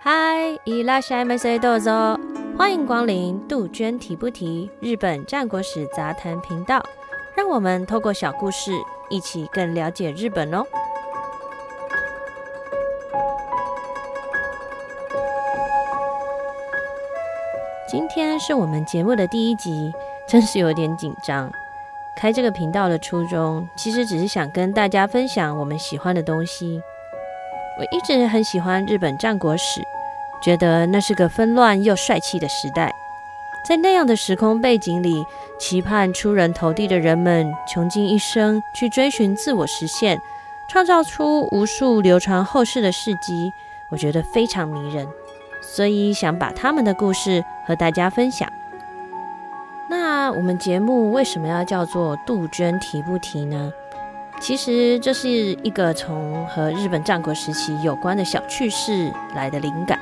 [0.00, 2.20] 嗨，伊拉西马塞多佐，
[2.58, 6.82] 欢迎光临杜鹃提不提日本战国史杂谈频道，
[7.34, 8.72] 让我们透过小故事，
[9.08, 10.62] 一起更了解日本哦。
[17.88, 19.90] 今天是我们节目的第一集，
[20.26, 21.50] 真是有点紧张。
[22.22, 26.80] 开这个频道的初衷，其实只是想跟大家分享我们喜欢的东西。
[27.76, 29.82] 我一直很喜欢日本战国史。
[30.40, 32.92] 觉得那是个纷乱又帅气的时代，
[33.68, 35.24] 在那样的时空背景里，
[35.58, 40.16] 期盼出人头地的人们穷尽一生去追寻自我实现，
[40.68, 43.52] 创造出无数流传后世的事迹，
[43.90, 45.08] 我觉得非常迷人，
[45.60, 48.48] 所以想把他们的故事和大家分享。
[49.94, 53.70] 那我们节目为什么要叫做杜鹃提不提呢？
[54.40, 59.98] 其实这是一个从和日本战国时期有关的小趣事来的灵感。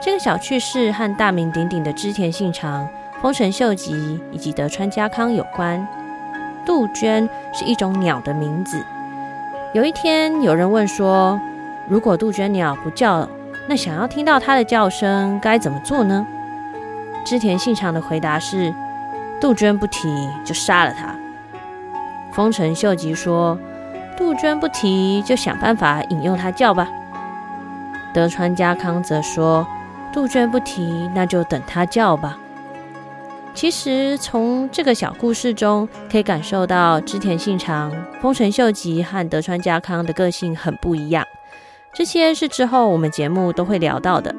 [0.00, 2.88] 这个小趣事和大名鼎鼎的织田信长、
[3.20, 5.86] 丰臣秀吉以及德川家康有关。
[6.64, 8.82] 杜鹃是一种鸟的名字。
[9.74, 11.38] 有一天，有人问说
[11.86, 13.28] ：“如果杜鹃鸟不叫，
[13.68, 16.26] 那想要听到它的叫声该怎么做呢？”
[17.26, 18.74] 织田信长的回答是
[19.42, 20.08] ：“杜鹃不提，
[20.44, 21.14] 就杀了他。”
[22.32, 23.58] 丰臣秀吉说
[24.16, 26.88] ：“杜鹃不提，就想办法引诱它叫吧。”
[28.14, 29.66] 德川家康则说。
[30.12, 32.36] 杜鹃不提，那就等他叫吧。
[33.54, 41.26] 其实从这个小故事中可以感受到，织田信长、丰臣秀吉和德川家康的个性很不一样。
[41.94, 44.34] 这些是之后我们节目都会聊到的。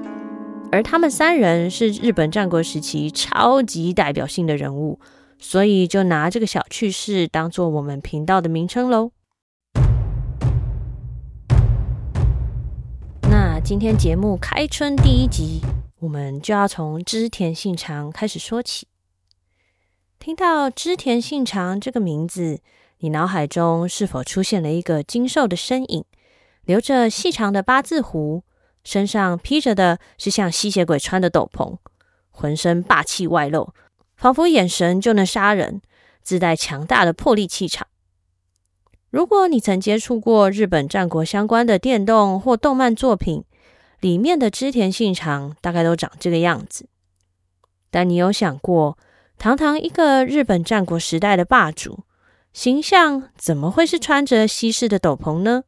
[0.73, 4.99] 而他们三人是日本战国时期超级代表性的人物，
[5.37, 9.11] 所以就拿这个小趣事当做我们频道的名称喽。
[13.29, 15.61] 那今天节目开春第一集，
[15.99, 18.87] 我们就要从织田信长开始说起。
[20.17, 22.61] 听到织田信长这个名字，
[23.01, 26.03] 你脑海中是否出现了一个精瘦的身影，
[26.65, 28.41] 留着细长的八字胡，
[28.83, 31.77] 身上披着的是像吸血鬼穿的斗篷，
[32.31, 33.73] 浑身霸气外露，
[34.15, 35.81] 仿佛眼神就能杀人，
[36.21, 37.87] 自带强大的魄力气场。
[39.09, 43.43] 如果你曾接触过日本战国相关的电动或动漫作品，
[43.99, 46.87] 里面的织田信长大概都长这个样子，
[47.89, 48.97] 但你有想过，
[49.37, 52.03] 堂堂一个日本战国时代的霸主，
[52.51, 55.63] 形象怎么会是穿着西式的斗篷呢？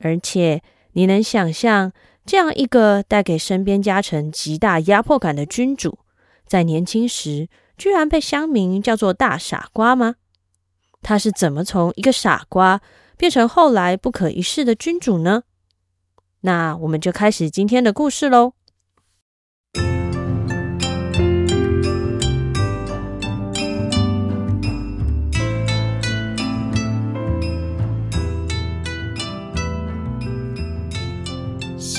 [0.00, 0.62] 而且，
[0.98, 1.92] 你能想象
[2.26, 6.00] 这样一个带给身边家臣极大压迫感的君主，
[6.44, 10.16] 在年轻时居然被乡民叫做大傻瓜吗？
[11.00, 12.80] 他是怎么从一个傻瓜
[13.16, 15.44] 变成后来不可一世的君主呢？
[16.40, 18.54] 那我们就开始今天的故事喽。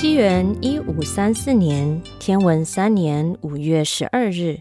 [0.00, 4.60] 西元一五三四年，天文三年五月十二日，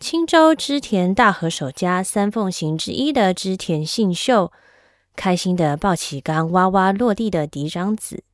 [0.00, 4.50] 青州织田大和守家三奉行之一的织田信秀，
[5.14, 8.24] 开心地抱起刚哇哇落地的嫡长子。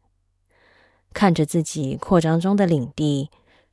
[1.13, 3.29] 看着自己扩张中的领地，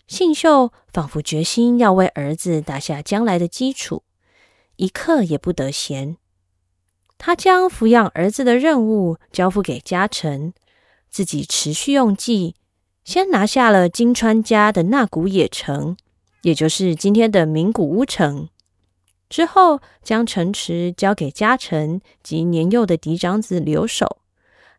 [0.05, 4.03] 信秀仿佛决心要为儿子打下将来的基础，
[4.75, 6.17] 一刻也不得闲。
[7.17, 10.53] 他将抚养儿子的任务交付给家臣，
[11.09, 12.55] 自己持续用计，
[13.03, 15.97] 先拿下了金川家的那古野城，
[16.43, 18.49] 也就是今天的名古屋城。
[19.29, 24.17] 之后，将城池交给家臣及年幼的嫡长子留守，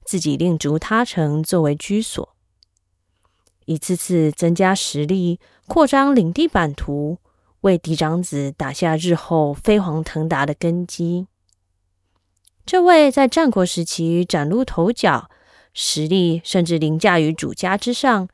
[0.04, 2.28] 自己另筑他城作为居所。
[3.66, 7.18] 一次次增加实力，扩张领地版图，
[7.60, 11.28] 为嫡长子打下日后飞黄腾达的根基。
[12.66, 15.30] 这位在战国时期崭露头角、
[15.72, 18.28] 实力甚至凌驾于主家之上，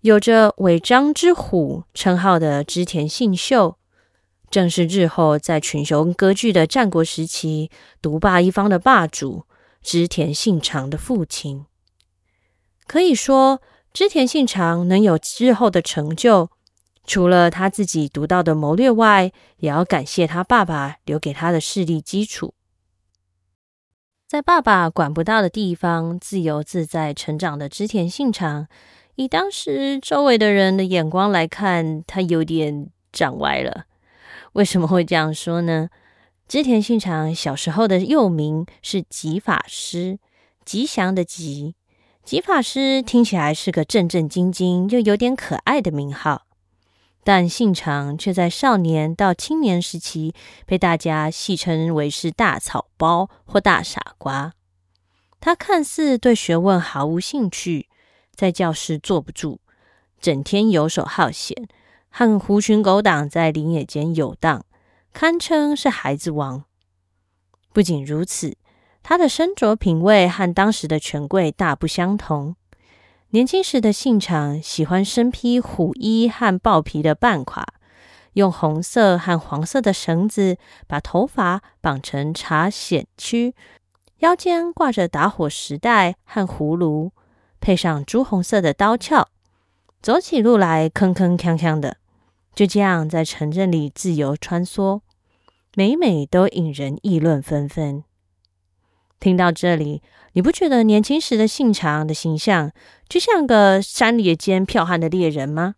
[0.00, 3.76] 有着“尾张之虎”称号的织田信秀，
[4.50, 9.44] 正是日后在群雄割据的战国时期独霸一方的霸主
[9.82, 11.66] 织田信长的父亲。
[12.86, 13.60] 可以说，
[13.92, 16.50] 织田信长能有日后的成就，
[17.04, 22.54] 除了他自己独到的谋略外，也要感谢他爸爸留给他的势力基础。
[24.28, 28.66] 在爸爸管不到的地方自由自在成长的织田信长，
[29.14, 33.84] 以当时周围的人的眼光来看，他有点长歪了。
[34.54, 35.90] 为什么会这样说呢？
[36.48, 40.18] 织田信长小时候的幼名是吉法师，
[40.64, 41.76] 吉祥的吉。
[42.24, 46.45] 吉法师听起来是个正正经经又有点可爱的名号，
[47.26, 50.32] 但信长却在少年到青年时期
[50.64, 54.52] 被大家戏称为是大草包或大傻瓜。
[55.40, 57.88] 他看似对学问毫无兴趣，
[58.32, 59.58] 在教室坐不住，
[60.20, 61.66] 整天游手好闲，
[62.10, 64.64] 和狐群狗党在林野间游荡。
[65.12, 66.62] 堪称是孩子王。
[67.72, 68.56] 不仅如此，
[69.02, 72.54] 他的身着品味和当时的权贵大不相同。
[73.36, 77.66] 年轻时的信长喜欢身披虎衣和豹皮的半垮，
[78.32, 80.56] 用红色和黄色的绳子
[80.86, 83.54] 把头发绑成茶筅曲，
[84.20, 87.12] 腰间挂着打火石袋和葫芦，
[87.60, 89.26] 配上朱红色的刀鞘，
[90.00, 91.98] 走起路来铿铿锵锵的，
[92.54, 95.02] 就这样在城镇里自由穿梭。
[95.74, 98.02] 每每都引人议论纷纷。
[99.20, 100.02] 听到这里，
[100.32, 102.72] 你不觉得年轻时的信长的形象
[103.08, 105.74] 就像个山野间剽悍的猎人吗？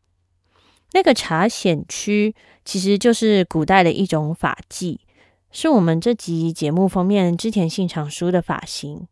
[0.93, 4.99] 那个茶筅区其实就是古代的一种发髻，
[5.51, 9.07] 是我们这集节目封面织田信长书的发型。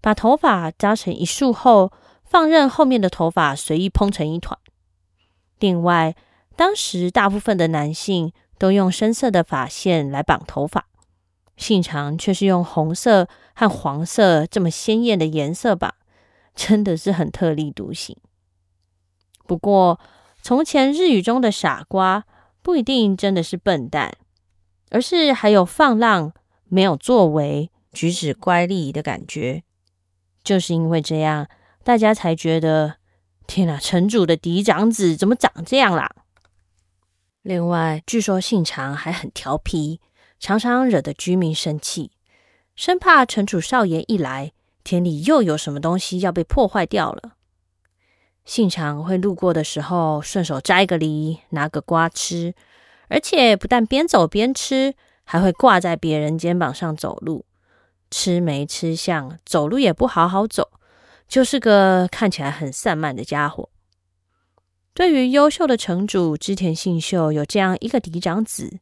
[0.00, 1.92] 把头发扎成一束后，
[2.24, 4.58] 放任后面的头发随意蓬成一团。
[5.58, 6.14] 另外，
[6.56, 8.32] 当时大部分的男性。
[8.60, 10.88] 都用深色的发线来绑头发，
[11.56, 13.28] 信长却是用红色
[13.58, 15.96] 和黄色这么鲜艳的颜色吧，
[16.54, 18.16] 真的是很特立独行。
[19.48, 19.98] 不过，
[20.40, 22.24] 从前日语中的傻瓜
[22.62, 24.16] 不一定真的是笨蛋，
[24.90, 26.32] 而是还有放浪、
[26.66, 29.64] 没有作为、举止乖戾的感觉。
[30.44, 31.48] 就是因为这样，
[31.82, 32.98] 大家才觉得
[33.48, 36.14] 天哪，城主的嫡长子怎么长这样啦？
[37.42, 40.00] 另外，据说信长还很调皮，
[40.38, 42.12] 常常惹得居民生气，
[42.78, 44.52] 生怕城主少爷一来，
[44.84, 47.32] 田里又有什么东西要被破坏掉了。
[48.44, 52.54] 信长会路过的时候，顺手摘个梨，拿个瓜吃，
[53.08, 54.94] 而且不但边走边吃，
[55.24, 57.44] 还会挂在别人肩膀上走路，
[58.12, 60.70] 吃没吃相，走路也不好好走，
[61.26, 63.70] 就是个看起来很散漫的家伙。
[64.94, 68.78] 对于优秀的城主织田信秀有这样一个嫡长子，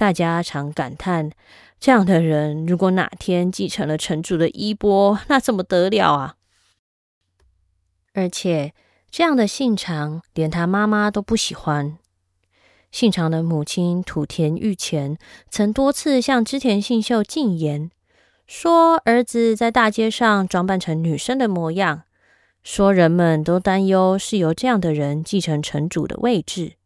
[0.00, 1.30] 大家常感叹：
[1.78, 6.36] 这样的人如果哪天继承了城主的衣钵，那怎么得了啊？
[8.14, 8.72] 而且
[9.10, 11.98] 这样的信长连他妈妈都不喜欢。
[12.90, 15.18] 信长的母亲土田御前
[15.50, 17.90] 曾多次向织田信秀进言，
[18.46, 22.04] 说儿子在大街上装扮成女生的模样。
[22.62, 26.76] 说人们都担忧是由这样的人继承城主的位置，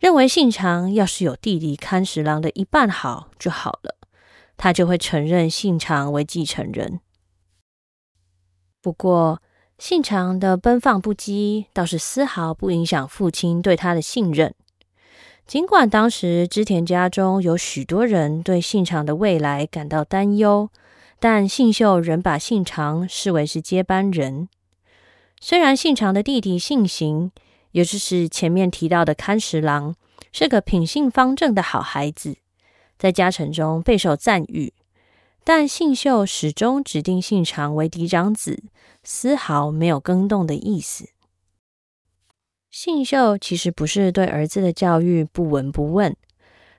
[0.00, 3.96] 认为信长要是有弟弟勘十郎的一半好就好了，
[4.56, 7.00] 他就会承认信长为继承人。
[8.80, 9.42] 不过，
[9.78, 14.54] 信长的奔放不羁倒是丝毫不影响父亲对他的信任。
[15.46, 20.70] 尽管当时织田家中有许多人对信长的未来感到担忧，
[21.18, 24.48] 但信秀仍把信长视为是接班人。
[25.40, 27.32] 虽然信长的弟弟信行，
[27.72, 29.94] 也就是前面提到的勘十郎，
[30.32, 32.36] 是个品性方正的好孩子，
[32.98, 34.72] 在家臣中备受赞誉，
[35.44, 38.62] 但信秀始终指定信长为嫡长子，
[39.02, 41.10] 丝毫没有更动的意思。
[42.70, 46.16] 信秀其实不是对儿子的教育不闻不问，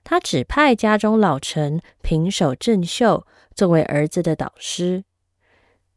[0.03, 5.03] 他指派家中老臣平手正秀作为儿子的导师。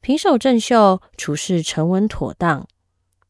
[0.01, 2.67] 平手正秀处事沉稳妥当，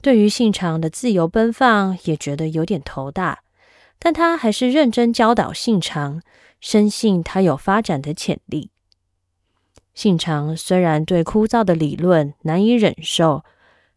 [0.05, 3.39] 对于信长的自由奔放也觉得有点头大，
[3.99, 6.21] 但他还是认真教导信长，
[6.61, 8.69] 深信他有发展的潜力。
[9.95, 13.45] 信长虽然对枯燥的理论难以忍受，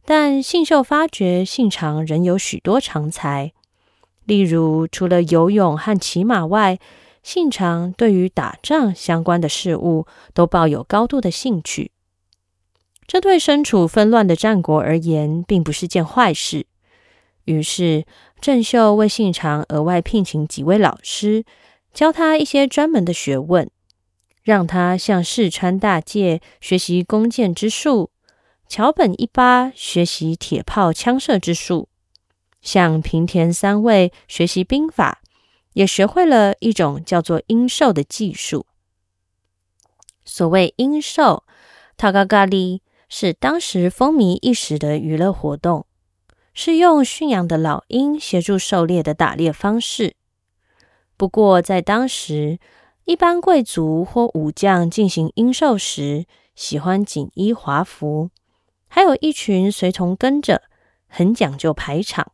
[0.06, 3.52] 但信秀发觉信长仍有许多长才，
[4.24, 6.80] 例如除了游泳和骑马外，
[7.22, 11.92] 信长对于打仗相关的事物都抱有高度的兴趣。
[13.08, 16.66] 这对身处纷乱的战国而言，并不是件坏事。
[17.46, 18.06] 于是，
[18.42, 21.46] 郑秀为信长额外聘请几位老师，
[21.94, 23.72] 教他一些专门的学问，
[24.44, 28.12] 让他向四川大介学习弓箭之术，
[28.68, 31.88] 桥本一八学习铁炮枪射之术，
[32.62, 35.22] 向平田三位学习兵法，
[35.72, 38.66] 也学会了一种叫做鹰兽的技术。
[40.26, 41.46] 所谓鹰兽，
[41.96, 42.82] 塔嘎嘎哩。
[43.10, 45.86] 是当时风靡一时的娱乐活动，
[46.54, 50.16] 是用驯养的老鹰协助狩猎的打猎方式。
[51.16, 52.60] 不过，在当时，
[53.06, 58.30] 一般贵族或武将进行鹰狩时，喜欢锦衣华服，
[58.88, 60.64] 还有一群随从跟着，
[61.08, 62.32] 很讲究排场。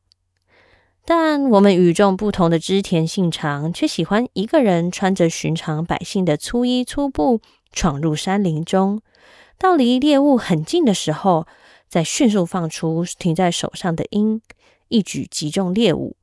[1.05, 9.01] 但我们与众不同的织田信长，却喜欢一个人穿着寻常百姓的粗衣粗布，闯入山林中，
[9.57, 11.47] 到离猎物很近的时候，
[11.87, 14.41] 再迅速放出停在手上的鹰，
[14.89, 16.17] 一举击中猎物。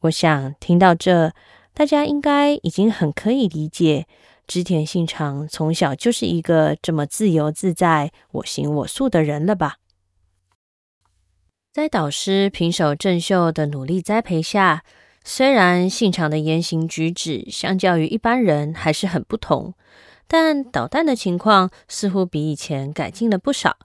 [0.00, 1.32] 我想听到这。
[1.74, 4.08] 大家应该已经很可以理解，
[4.48, 9.76] 织田信长从小就是一个这么自由自在、我行我素的人了吧？
[11.72, 14.82] 在导师平手正秀的努力栽培下，
[15.22, 19.74] 虽然信长的言行举止相较于一般人还是很不同，
[20.30, 23.78] 但捣蛋的情况似乎比以前改进了不少，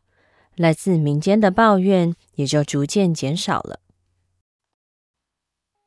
[0.56, 3.80] 来自民间的抱怨也就逐渐减少了。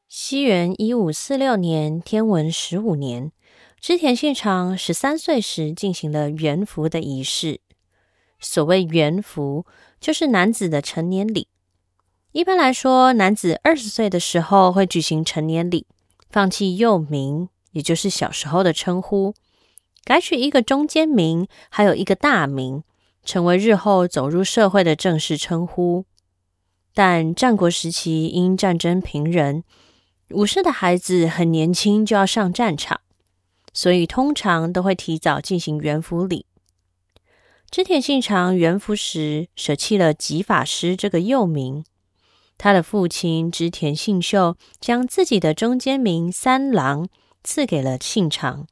[0.09, 3.33] 西元一五四六年，天文十五年，
[3.79, 7.61] 织田信长十三岁时进行了元服的仪式。
[8.41, 9.67] 所谓元服，
[10.01, 11.49] 就是男子的成年礼。
[12.33, 15.87] 一般来说，男子二十岁的时候会举行成年礼，
[16.31, 19.35] 放弃幼名，也就是小时候的称呼，
[20.07, 22.85] 改取一个中间名，还有一个大名，
[23.25, 26.05] 成为日后走入社会的正式称呼。
[26.95, 29.65] 但战国时期因战争频仍，
[30.31, 33.01] 武士的孩子很年轻就要上战场，
[33.73, 36.47] 所以通常都会提早进行元服礼。
[37.69, 41.85] 织田信长元服时舍弃了吉法师这个幼名，
[42.57, 47.09] 他的父亲织田信秀将自己的中间名三郎
[47.43, 48.69] 赐给了信长，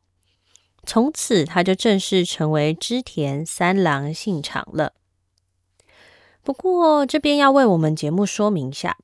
[0.84, 4.92] 从此他就正式成为织田三郎信长了。
[6.42, 8.96] 不过这边要为我们节目说明一下。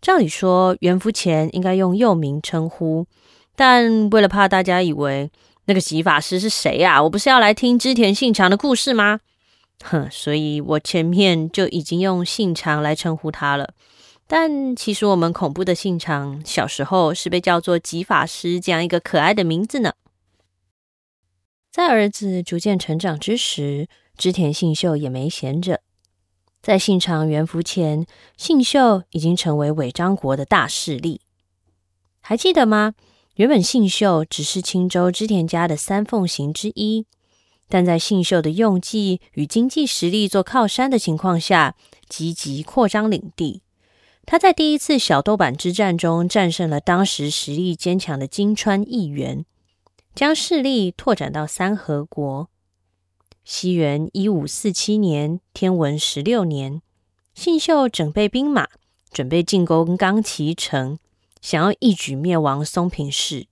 [0.00, 3.06] 照理说，元服前应该用幼名称呼，
[3.56, 5.30] 但为了怕大家以为
[5.64, 7.02] 那个洗法师是谁呀？
[7.02, 9.20] 我不是要来听织田信长的故事吗？
[9.82, 13.72] 哼，所以我前面就已经用信长来称呼他了。
[14.26, 19.92] 但其实我们恐怖的信长小时候是被叫做吉法师这样一个可爱的名字呢。
[21.74, 25.80] 在儿子逐渐成长之时，织田信秀也没闲着。
[26.62, 31.22] 在信长元服前，信秀已经成为尾张国的大势力。
[32.20, 32.94] 还记得吗？
[33.34, 37.06] 原本信秀只是青州织田家的三奉行之一，
[37.68, 41.74] 但在信秀的用计与经济实力做靠山的情况下，
[42.08, 43.62] 积极扩张领地。
[44.24, 49.44] 他在第一次小豆板之战中战胜了当时实力坚强的金川义元，
[50.14, 52.48] 将势力拓展到三河国。
[53.44, 56.80] 西元一五四七年，天文十六年，
[57.34, 58.68] 信秀整备兵马，
[59.10, 60.98] 准备进攻冈崎城，
[61.42, 63.46] 想要一举灭亡松平氏。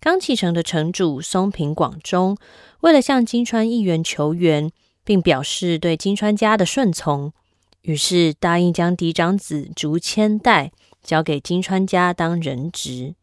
[0.00, 2.38] 冈崎城的城主松平广忠，
[2.80, 4.70] 为了向金川义元求援，
[5.04, 7.34] 并表示对金川家的顺从，
[7.82, 13.14] 于是答应将嫡长子竹千代交给金川家当人质。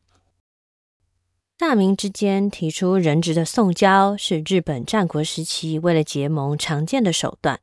[1.60, 7.60] 大名之间提出人质的送交，是日本战国时期为了结盟常见的手段。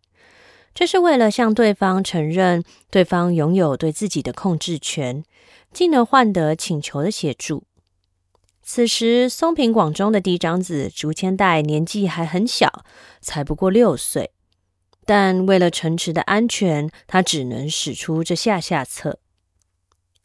[0.75, 5.23] 这是为了向对方承认对方拥有对自己的控制权，
[5.73, 7.63] 进而换得请求的协助。
[8.65, 12.85] 此时，松平广忠的嫡长子竹千代年纪还很小，
[13.21, 14.33] 才不过六岁。
[15.07, 19.21] 但为了城池的安全，他只能使出这下下策。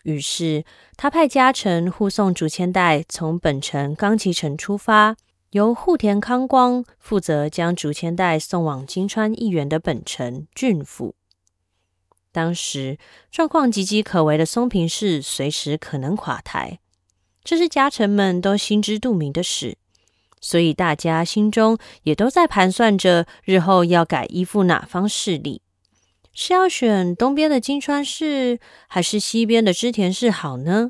[0.09, 0.65] 于是，
[0.97, 5.15] 他派家臣护送竹千代从本城冈崎城出发，
[5.51, 11.15] 由户田康光负责将竹千代送往金川义元的本城郡府。
[12.31, 12.97] 当时
[13.31, 16.79] 状况岌岌可危的松平氏随时可能垮台，
[17.43, 19.77] 这是家臣们都心知肚明的事，
[20.39, 25.61] 所以大家心中也都在盘算着日后要改依附哪方势力。
[26.41, 30.89] 是要选东边的金川氏，还是西边的织田氏好呢？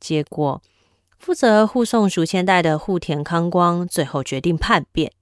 [0.00, 0.62] 结果，
[1.18, 5.12] 负责护送竹千代的户田康光最后决定叛变，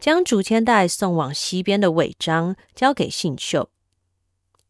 [0.00, 3.70] 将竹千代送往西边的尾张，交给信秀。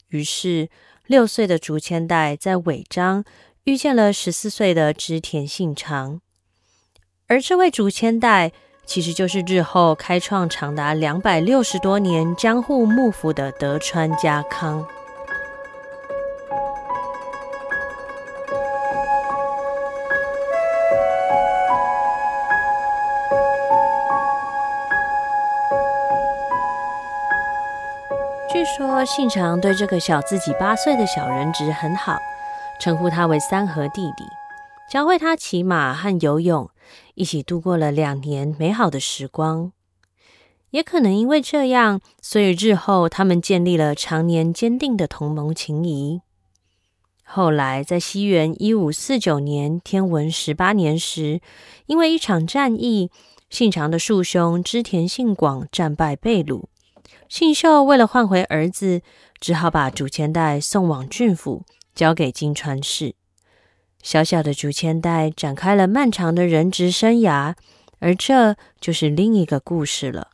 [0.09, 0.69] 于是，
[1.07, 3.25] 六岁的竹千代在尾张
[3.65, 6.21] 遇见了十四岁的织田信长，
[7.29, 8.53] 而这位竹千代。
[8.87, 14.87] 其实就是日后开创长达两百六十多年江户幕府的德川家康。
[28.51, 32.17] 据说信长对这个小自己八岁的小人质很好，
[32.81, 34.25] 称呼他为三河弟弟，
[34.89, 36.71] 教会他骑马和游泳。
[37.17, 39.73] 一起度过了两年美好的时光。
[40.71, 46.21] 也可能因为这样，所以日后他们建立了常年坚定的同盟情谊。
[47.25, 51.41] 后来，在西元一五四九年天文十八年时，
[51.87, 53.11] 因为一场战役，
[53.49, 56.67] 信长的庶兄织田信广战败被掳，
[57.29, 59.03] 信秀为了换回儿子，
[59.41, 63.15] 只好把竹千代送往骏府，交给金川氏。
[64.07, 67.57] 小小的竹千代展开了漫长的人质生涯，
[67.99, 70.29] 而这就是另一个故事了。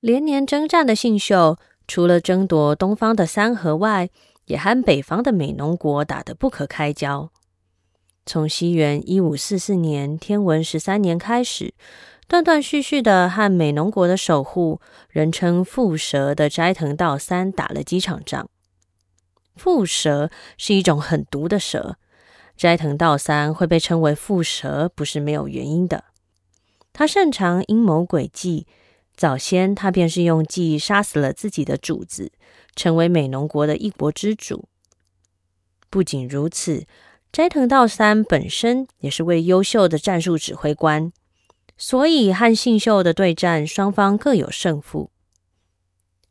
[0.00, 4.08] 连年征战的信秀，除了争夺东方的三河外，
[4.46, 7.30] 也和北方的美浓国打得不可开交。
[8.24, 11.74] 从西元一五四四年天文十三年开始，
[12.26, 18.48] 断断续续的和美浓国的守护，人称蝮蛇的斋藤道三打了几场仗。
[19.62, 21.96] 蝮蛇是一种很毒的蛇，
[22.56, 26.04] 斋藤道三会被称为蝮蛇，不是没有原因的。
[26.92, 28.66] 他擅长阴谋诡计。
[29.16, 32.32] 早先，他便是用计杀死了自己的主子，
[32.74, 34.66] 成为美浓国的一国之主。
[35.90, 36.86] 不仅如此，
[37.30, 41.12] 斋藤道三本身也是位优秀的战术指挥官，
[41.76, 45.10] 所以和信秀的对战，双方各有胜负。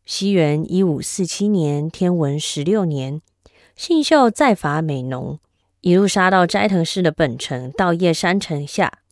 [0.09, 3.21] 西元一五四七年天文十六年，
[3.75, 5.37] 信秀再伐美浓，
[5.81, 9.03] 一路杀到斋藤氏的本城稻叶山城下，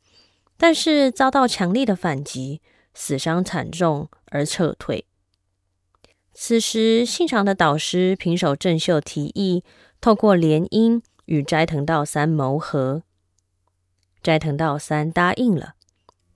[0.57, 2.61] 但是遭到强力的反击。
[2.95, 5.05] 死伤惨重而撤退。
[6.33, 9.63] 此时，信长的导师平手正秀提议
[10.01, 13.03] 透过联姻与斋藤道三谋和。
[14.23, 15.75] 斋藤道三答应了，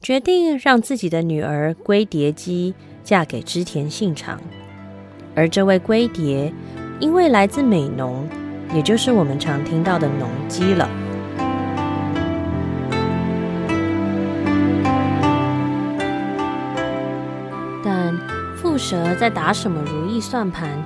[0.01, 4.41] 决定让自己的女儿龟蝶姬嫁给织田信长。
[5.35, 6.51] 而这位龟蝶，
[6.99, 8.27] 因为来自美浓，
[8.73, 10.89] 也就是我们常听到的浓姬了。
[17.83, 18.17] 但
[18.57, 20.83] 蝮蛇在打什么如意算盘？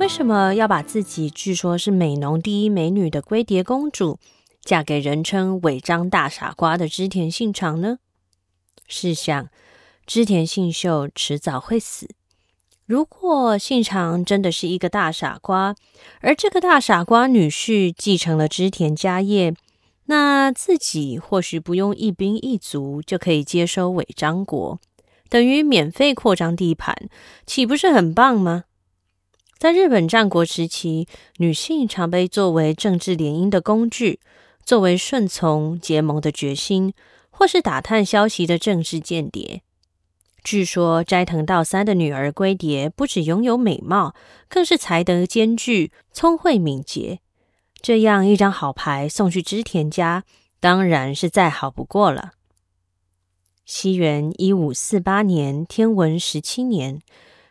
[0.00, 4.18] 为什么要把自己据说是美浓第一美女的龟蝶公主
[4.62, 7.98] 嫁给人称尾张大傻瓜的织田信长呢？
[8.86, 9.48] 试想，
[10.06, 12.08] 织田信秀迟早会死。
[12.86, 15.74] 如果信长真的是一个大傻瓜，
[16.20, 19.54] 而这个大傻瓜女婿继承了织田家业，
[20.06, 24.78] 那自己或许不用一兵一卒就可以接收尾张国。
[25.30, 27.08] 等于免费扩张地盘，
[27.46, 28.64] 岂不是很棒吗？
[29.58, 34.20] 在日本战国时期，女性常被作为政治联姻的工具，
[34.62, 36.92] 作为顺从结盟的决心，
[37.36, 39.62] 或是打探消息的政治间谍。
[40.44, 44.14] 据说斋藤道三的女儿龟蝶不只拥有美貌，
[44.48, 47.18] 更是才德兼具，聪慧敏捷。
[47.80, 50.22] 这样一张好牌送去织田家，
[50.60, 52.32] 当然是再好不过了。
[53.64, 57.00] 西元一五四八年天文十七年，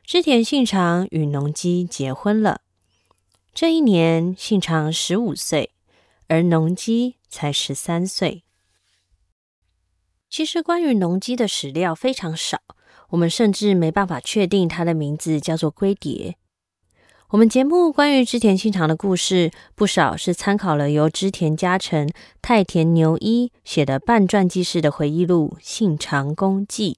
[0.06, 2.62] 织田信长与浓姬结婚了。
[3.54, 5.72] 这一年，信长十五岁，
[6.28, 8.44] 而浓姬才十三岁。
[10.36, 12.58] 其实，关于农机的史料非常少，
[13.10, 16.38] 我们甚至没办法确定它的名字叫做龟蝶。
[17.30, 22.10] 我们节目关于织田信长的故事，不少是参考了由织田家臣
[22.42, 26.98] 太田牛一写的半传记式的回忆录《信长公记》。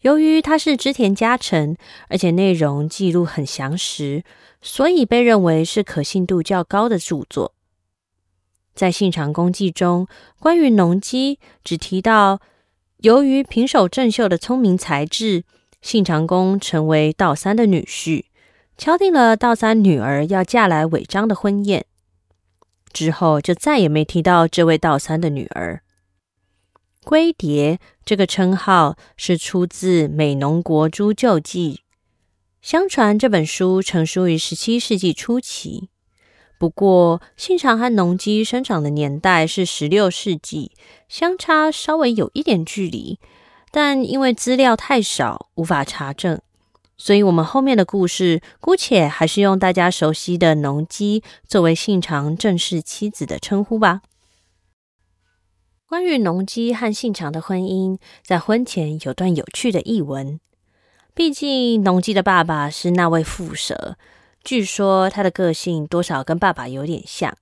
[0.00, 1.76] 由于他是织田家臣，
[2.08, 4.24] 而且内容记录很详实，
[4.62, 7.52] 所以被认为是可信度较高的著作。
[8.80, 12.40] 在《信长公记》中，关于农机只提到，
[13.02, 15.44] 由于平手正秀的聪明才智，
[15.82, 18.24] 信长公成为道三的女婿。
[18.78, 21.84] 敲定了道三女儿要嫁来尾张的婚宴
[22.90, 25.82] 之后，就再也没提到这位道三的女儿。
[27.04, 31.74] 龟蝶这个称号是出自《美浓国诸旧记》，
[32.62, 35.90] 相传这本书成书于十七世纪初期。
[36.60, 40.72] 不过，信长和农姬生长的年代是十六世纪，
[41.08, 43.18] 相差稍微有一点距离，
[43.70, 46.38] 但因为资料太少，无法查证。
[46.98, 54.02] 所以，我们后面的故事姑且还是用大家熟悉的农姬作为信长正式妻子的称呼吧。
[55.86, 60.38] 关于农姬和信长的婚姻，在婚前有段有趣的译闻。
[61.14, 63.96] 毕竟，农姬的爸爸是那位蝮蛇，
[64.42, 67.36] 据说他的个性多少跟爸爸有点像，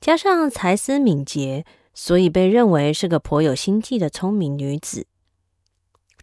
[0.00, 5.06] 加上才思敏捷，所以被认为是个颇有心计的聪明女子。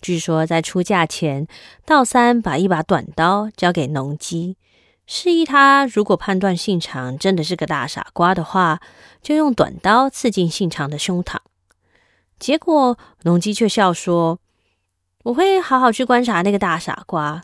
[0.02, 1.48] 据说在出嫁前，
[1.86, 4.58] 道三把一把短刀交给浓姬，
[5.06, 8.80] 示意他如果判断信长真的是个大傻瓜的话，
[9.22, 11.38] 就用短刀刺进信长的胸膛。
[12.40, 14.40] 结果农机却笑说
[15.24, 17.42] ：“我会好好去观察那个大傻瓜，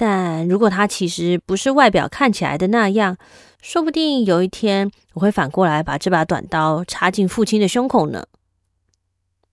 [0.00, 3.18] 但如果他其实不是外表看起来的那样，
[3.60, 8.24] 说不定有一天我会反过来把这把短刀插进父亲的胸口呢。”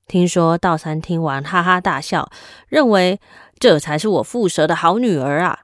[0.08, 2.32] 听说道三听完哈哈大笑，
[2.70, 3.20] 认为
[3.60, 5.60] 这才是我父蛇的好女儿啊。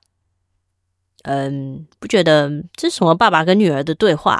[1.22, 4.38] 嗯，不觉得这是什么爸爸跟女儿的对话？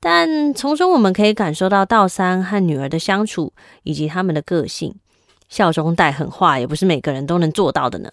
[0.00, 3.54] 但从中我们可以感受到道三和女儿的相处，
[3.84, 4.94] 以及他们的个性。
[5.48, 8.10] 笑中带狠话，也不是每个人都能做到的呢。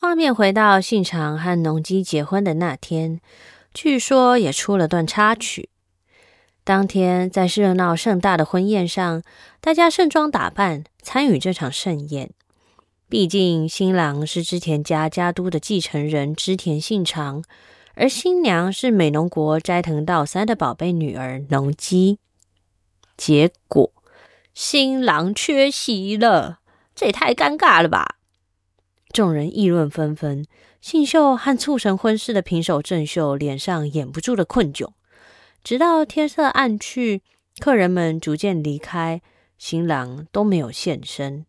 [0.00, 3.20] 画面回到信长和农机结婚的那天，
[3.74, 5.70] 据说也出了段插曲。
[6.62, 9.24] 当天在热闹盛大的婚宴上，
[9.60, 12.30] 大家盛装打扮参与这场盛宴。
[13.08, 17.42] 毕竟新郎是织田家家督的继承人织田信长。
[17.96, 22.20] 而新娘是美浓国斋藤道三的宝贝女儿农机，
[23.16, 23.90] 结果
[24.54, 26.60] 新郎缺席了，
[26.94, 28.17] 这也太尴尬了吧！
[29.12, 30.44] 众人议论纷纷，
[30.80, 34.90] 信秀和促成婚事的平手正秀脸上掩不住的困窘。
[35.64, 37.22] 直到天色暗去，
[37.58, 39.20] 客人们逐渐离开，
[39.58, 41.44] 新郎都没有现身。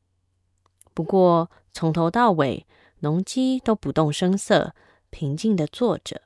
[0.94, 2.66] 不过从头到尾，
[3.00, 4.74] 农机都不动声色，
[5.10, 6.24] 平静的坐着。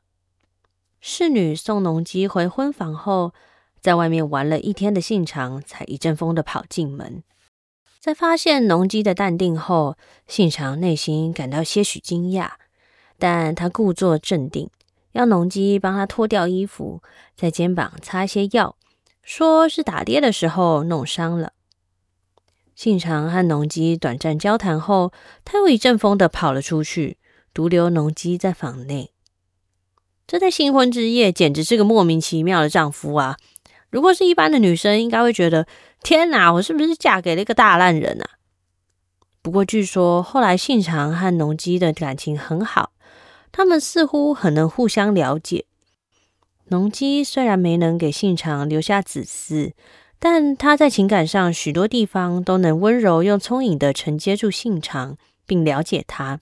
[1.01, 3.33] 侍女送农机回婚房后，
[3.81, 7.23] 在外面玩了一天的信长才一阵风的跑进门。
[8.03, 9.95] 在发现农机的淡定后，
[10.27, 12.49] 信长内心感到些许惊讶，
[13.17, 14.69] 但他故作镇定，
[15.13, 17.01] 要农机帮他脱掉衣服，
[17.37, 18.75] 在肩膀擦些药，
[19.21, 21.53] 说是打猎的时候弄伤了。
[22.75, 25.13] 信长和农机短暂交谈后，
[25.45, 27.17] 他又一阵风的跑了出去，
[27.53, 29.11] 独留农机在房内。
[30.27, 33.37] 这在新婚之夜简直是个莫名其妙的丈夫啊！
[33.89, 35.67] 如果是一般的女生，应该会觉得
[36.03, 38.37] 天哪，我是不是嫁给了一个大烂人啊？
[39.41, 42.91] 不过据说后来信长和农机的感情很好，
[43.53, 45.65] 他们似乎很能互相了解。
[46.65, 49.73] 农机虽然没能给信长留下子嗣，
[50.19, 56.39] 但他在情感上许多地方都能温柔又聪颖的承接住信长，并了解他。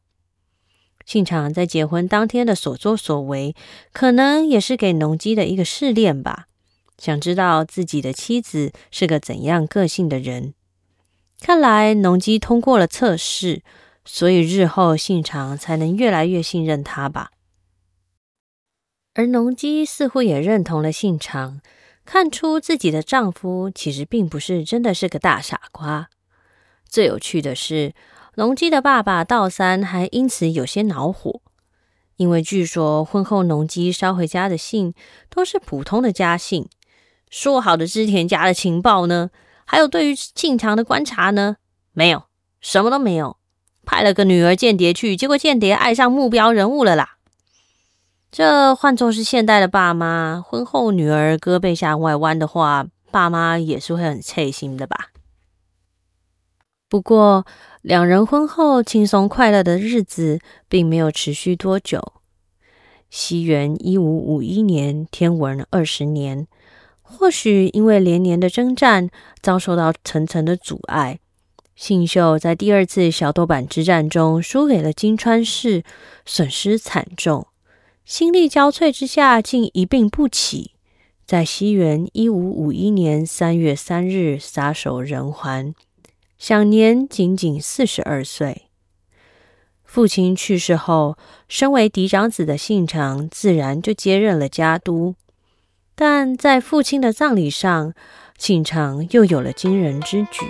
[1.05, 3.55] 信长在结婚当天的所作所为，
[3.91, 6.47] 可能也是给农机的一个试炼吧。
[7.01, 10.53] 想知道自己的妻子是个怎样个性的人。
[11.39, 13.63] 看来农机通过了测试，
[14.05, 17.31] 所以日后信长才能越来越信任他吧。
[19.15, 21.59] 而农机似乎也认同了信长，
[22.05, 26.07] 看出自己的丈夫其实并不是真的是个大傻瓜。
[26.87, 27.95] 最有趣的是，
[28.35, 31.41] 农机的爸爸道三还因此有些恼火，
[32.17, 34.93] 因为据说婚后农机捎回家的信
[35.31, 36.69] 都是普通的家信，
[37.31, 39.31] 说好的织田家的情报呢？
[39.65, 41.55] 还有对于信长的观察呢？
[41.93, 42.25] 没有，
[42.59, 43.37] 什么都没有。
[43.85, 47.15] 派了个女儿间谍去，结果间谍爱上目标人物了啦。
[48.31, 55.11] 这换作是现代的爸妈，婚后女儿胳膊向外弯的话，爸妈也是会很刺心的吧？
[56.89, 57.45] 不过，
[57.81, 62.13] 两人婚后轻松快乐的日子并没有持续多久。
[63.09, 66.47] 西元一五五一年，天文二十年，
[67.17, 69.09] 或许因为连年的征战
[69.41, 71.19] 遭受到层层的阻碍，
[71.75, 75.83] 信秀在第二次小豆坂之战中输给了金川氏，
[76.25, 77.47] 损失惨重。
[78.05, 80.71] 心力交瘁之下，竟一病不起，
[81.25, 85.75] 在西元一五五一年三月三日撒手人寰。
[86.37, 88.63] 享年仅仅四十二岁。
[89.83, 95.15] 父亲去世后，身为嫡长子的信长自然就接任了家督。
[96.03, 97.93] 但在父亲的葬礼上，
[98.35, 100.47] 信长又有了惊人之举。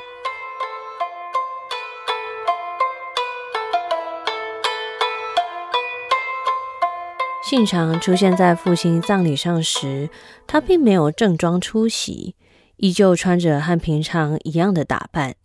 [7.43, 10.09] 信长出现在父亲葬礼上时，
[10.47, 12.37] 他并没有正装出席，
[12.77, 15.35] 依旧穿着和平常一样的打扮。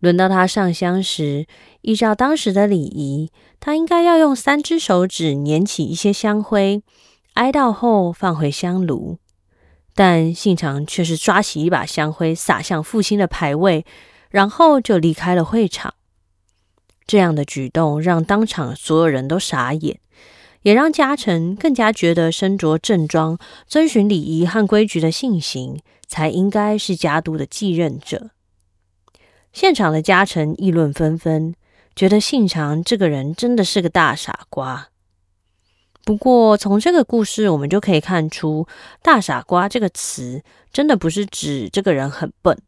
[0.00, 1.46] 轮到他上香时，
[1.80, 6.82] 依照当时的礼仪，他应该要用三只手指捻起一些香灰，
[7.38, 9.18] 哀悼后放回香炉。
[9.94, 13.84] 但信长却是抓起一把香灰撒向父亲的牌位，
[14.30, 15.94] 然后就离开了会场。
[17.06, 19.98] 这样的举动让当场所有人都傻眼，
[20.62, 28.30] 也让家臣更加觉得身着正装、遵循礼仪和规矩的信行才应该是家督的继任者。
[29.52, 31.54] 现场的家臣议论纷纷，
[31.96, 34.88] 觉得信长这个人真的是个大傻瓜。
[36.08, 38.66] 不过，从这个故事我们就可以看出
[39.04, 40.42] ，“大傻瓜”这个词
[40.72, 42.58] 真的不是指这个人很笨，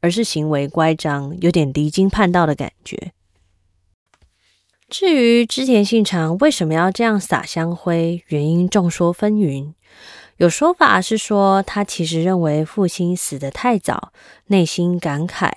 [0.00, 3.12] 而是行为乖张，有点离经叛道的感觉。
[4.88, 9.74] 至于织田信长为什么要这样撒香灰，原因众说纷纭。
[10.38, 14.12] 有说法是说，他其实认为父亲死得太早，
[14.46, 15.48] 内心感慨，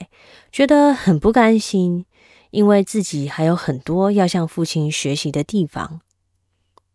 [0.52, 2.06] 觉得很不甘心，
[2.52, 6.02] 因为自己还有很多要向父亲学习的地方。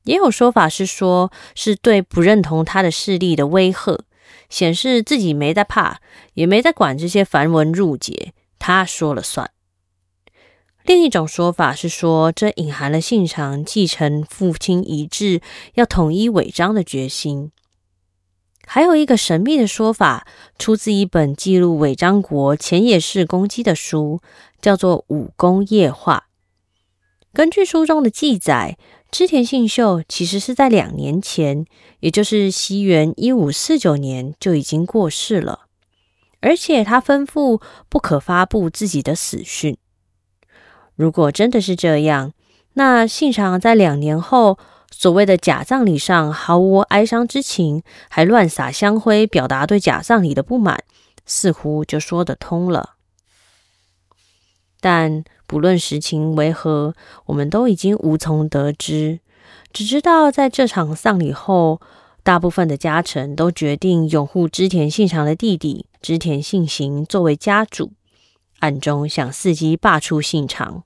[0.08, 4.06] 也有说法是说，是对不认同他的势力的威吓，
[4.48, 6.00] 显示自己没在怕，
[6.32, 9.50] 也没在管这些繁文缛节，他说了算。
[10.84, 15.42] 另一种说法是说，这隐含了信长继承父亲遗志，
[15.74, 17.52] 要统一尾张的决心。
[18.66, 20.26] 还有一个神秘的说法，
[20.58, 24.22] 出自一本记录尾张国前野氏攻击的书，
[24.62, 26.24] 叫做《武功夜话》。
[27.34, 28.78] 根据书中的记载，
[29.10, 31.64] 织田信秀其实是在两年前，
[32.00, 35.66] 也就是西元一五四九年就已经过世了，
[36.40, 39.76] 而且他吩咐不可发布自己的死讯。
[40.94, 42.32] 如果真的是这样，
[42.74, 44.58] 那信长在两年后。
[44.90, 50.82] 所谓的假葬礼上毫无哀伤之情，还乱撒香灰，表达对假葬礼的不满，
[51.26, 52.94] 似乎就说得通了。
[54.80, 59.20] 但不论实情为何，我们都已经无从得知，
[59.72, 61.80] 只知道在这场丧礼后，
[62.22, 67.94] 大部分的家臣都决定拥护织田信长的弟弟织田信行作为家主，
[68.58, 70.84] 暗中想伺机罢黜信长。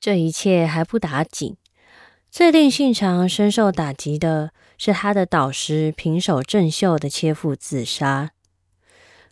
[0.00, 1.56] 这一切还不打紧。
[2.28, 8.32] 最令信长深受打击的是他的导师平手正秀的切腹自杀。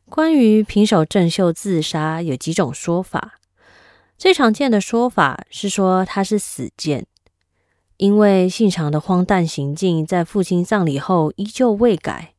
[0.07, 3.41] 关于平手正秀自杀，有几种说法。
[4.17, 7.07] 最常见的说法是说他是死谏，
[7.99, 12.35] 因为信长的荒诞行径在父亲葬礼后依旧未改，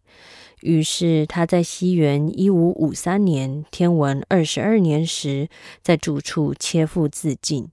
[0.61, 5.49] 于是他在西元一五五三年天文二十二年时，
[5.83, 7.69] 在住处切腹自尽。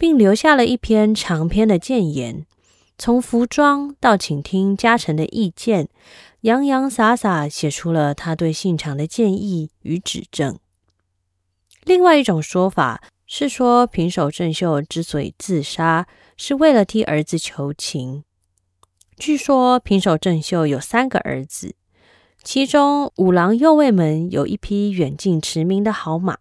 [0.00, 2.46] 并留下了一篇长篇的谏言，
[2.96, 5.88] 从服装到倾听家臣的意见，
[6.42, 10.56] 洋洋洒洒写出了他对信长的建议与指正。
[11.82, 16.06] 另外一种说法是说，平手正秀之所以自杀，
[16.38, 18.24] 是为了替儿子求情。
[19.18, 21.74] 据说平手正秀有三个儿子，
[22.42, 26.38] 其中五郎右卫门有一匹远近驰名的好马。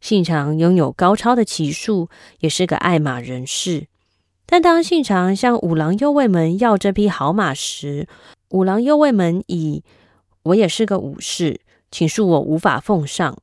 [0.00, 3.88] 信长拥有高超的骑术，也是个爱马人士。
[4.46, 8.08] 但当信长向五郎右卫门要这匹好马时，
[8.48, 9.84] 五郎右卫门以
[10.44, 13.36] “我也是个武士，请恕我无法奉上”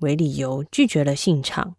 [0.00, 1.76] 为理由拒绝了信长。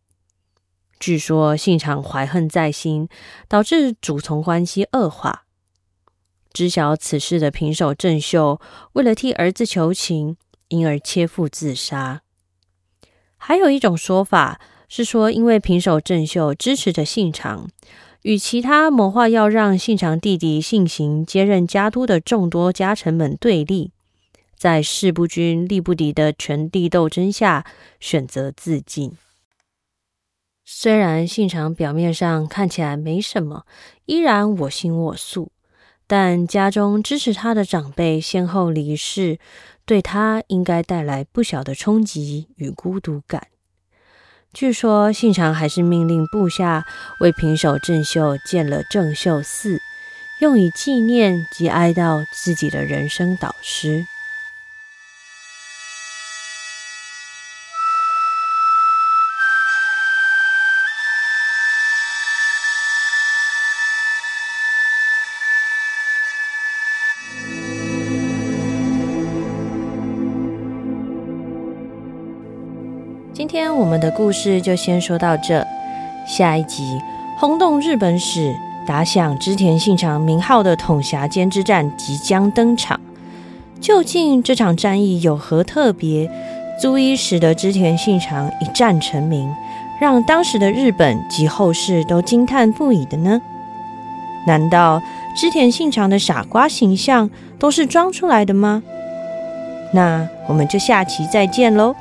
[1.02, 3.10] 据说信长怀恨在心，
[3.48, 5.46] 导致主从关系恶化。
[6.54, 8.62] 知晓此事的平手正秀，
[8.94, 10.38] 为了替儿子求情，
[10.68, 12.22] 因而切腹自杀。
[13.36, 17.68] 还有一种说法是说，因为平手正秀支持着信长，
[18.22, 23.90] 与其他谋划要让信长弟弟信行接任家督的众多家臣们对立，
[24.56, 27.66] 在势不均、力不敌的权力斗争下，
[28.00, 29.18] 选择自尽。
[30.74, 33.66] 虽然信长表面上看起来没什么，
[34.06, 35.52] 依然我行我素，
[36.08, 39.38] 但家中支持他的长辈先后离世。
[39.86, 43.48] 对他应该带来不小的冲击与孤独感。
[44.54, 46.86] 据说信长还是命令部下
[47.20, 49.78] 为平手正秀建了正秀寺，
[50.40, 54.06] 用以纪念及哀悼自己的人生导师。
[73.42, 75.66] 今天我们的故事就先说到这，
[76.28, 77.02] 下一集
[77.40, 83.00] 轰动日本史、打响织田信长名号的统辖间之战即将登场。
[83.80, 86.30] 究竟这场战役有何特别，
[86.80, 89.52] 足以使得织田信长一战成名，
[90.00, 93.42] 让当时的日本及后世都惊叹不已的呢？
[94.46, 95.02] 难道
[95.36, 97.28] 织田信长的傻瓜形象
[97.58, 98.84] 都是装出来的吗？
[99.96, 101.96] 那我们就下期再见喽。